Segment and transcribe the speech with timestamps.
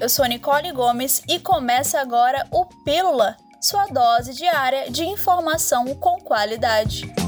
[0.00, 6.18] eu sou Nicole Gomes e começa agora o Pílula, sua dose diária de informação com
[6.20, 7.27] qualidade.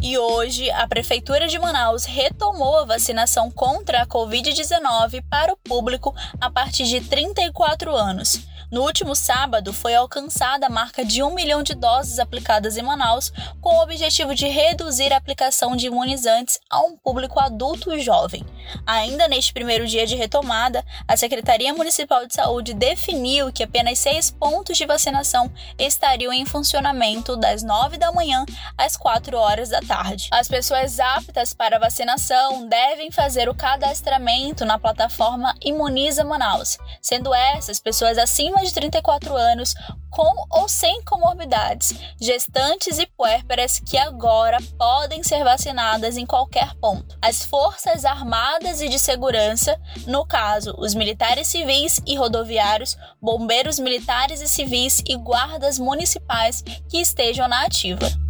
[0.00, 6.14] E hoje, a Prefeitura de Manaus retomou a vacinação contra a Covid-19 para o público
[6.40, 8.40] a partir de 34 anos.
[8.70, 13.32] No último sábado, foi alcançada a marca de 1 milhão de doses aplicadas em Manaus,
[13.62, 18.44] com o objetivo de reduzir a aplicação de imunizantes a um público adulto e jovem.
[18.86, 24.30] Ainda neste primeiro dia de retomada, a Secretaria Municipal de Saúde definiu que apenas seis
[24.30, 28.44] pontos de vacinação estariam em funcionamento das 9 da manhã
[28.76, 30.28] às 4 horas da tarde.
[30.30, 37.80] As pessoas aptas para vacinação devem fazer o cadastramento na plataforma Imuniza Manaus, sendo essas
[37.80, 39.74] pessoas acima acima de 34 anos
[40.10, 47.16] com ou sem comorbidades, gestantes e puérperas que agora podem ser vacinadas em qualquer ponto.
[47.22, 54.40] As Forças Armadas e de Segurança, no caso, os militares civis e rodoviários, bombeiros militares
[54.40, 58.27] e civis e guardas municipais que estejam na ativa.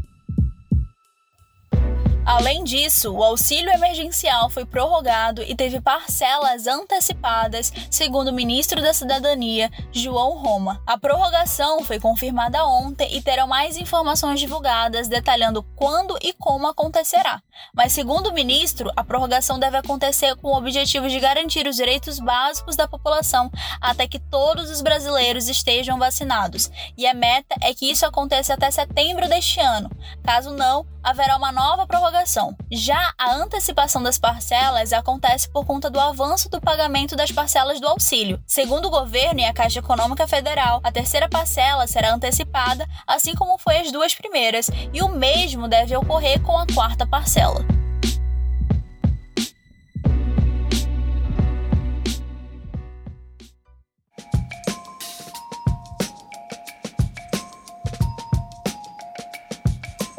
[2.39, 8.95] Além disso, o auxílio emergencial foi prorrogado e teve parcelas antecipadas, segundo o ministro da
[8.95, 10.81] Cidadania, João Roma.
[10.87, 17.43] A prorrogação foi confirmada ontem e terão mais informações divulgadas detalhando quando e como acontecerá.
[17.75, 22.21] Mas, segundo o ministro, a prorrogação deve acontecer com o objetivo de garantir os direitos
[22.21, 23.51] básicos da população
[23.81, 26.71] até que todos os brasileiros estejam vacinados.
[26.97, 29.91] E a meta é que isso aconteça até setembro deste ano.
[30.23, 32.55] Caso não, haverá uma nova prorrogação.
[32.71, 37.89] Já a antecipação das parcelas acontece por conta do avanço do pagamento das parcelas do
[37.89, 38.41] auxílio.
[38.47, 43.59] Segundo o governo e a Caixa Econômica Federal, a terceira parcela será antecipada, assim como
[43.59, 47.65] foi as duas primeiras, e o mesmo deve ocorrer com a quarta parcela.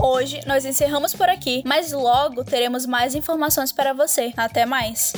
[0.01, 4.33] Hoje nós encerramos por aqui, mas logo teremos mais informações para você.
[4.37, 5.13] Até mais!